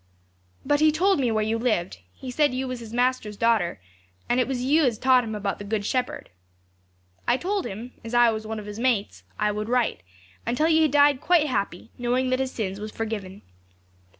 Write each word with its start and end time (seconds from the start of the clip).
'But 0.65 0.79
he 0.79 0.91
told 0.91 1.19
me 1.19 1.31
where 1.31 1.43
you 1.43 1.59
lived; 1.59 1.99
he 2.15 2.31
said 2.31 2.55
you 2.55 2.67
was 2.67 2.79
his 2.79 2.91
master's 2.91 3.37
daughter, 3.37 3.79
and 4.27 4.39
it 4.39 4.47
was 4.47 4.63
you 4.63 4.83
as 4.83 4.97
taught 4.97 5.23
him 5.23 5.35
about 5.35 5.59
the 5.59 5.63
Good 5.63 5.85
Shepherd. 5.85 6.31
'I 7.27 7.37
told 7.37 7.67
him, 7.67 7.93
as 8.03 8.15
I 8.15 8.31
was 8.31 8.47
one 8.47 8.57
of 8.59 8.65
his 8.65 8.79
mates, 8.79 9.21
I 9.37 9.51
would 9.51 9.69
write, 9.69 10.01
and 10.43 10.57
tell 10.57 10.69
you 10.69 10.81
he 10.81 10.87
died 10.87 11.21
quite 11.21 11.45
happy, 11.45 11.91
knowing 11.99 12.31
that 12.31 12.39
his 12.39 12.51
sins 12.51 12.79
was 12.79 12.89
forgiven. 12.91 13.43